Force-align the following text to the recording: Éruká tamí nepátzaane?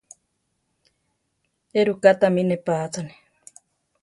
Éruká 1.79 2.11
tamí 2.19 2.41
nepátzaane? 2.49 3.13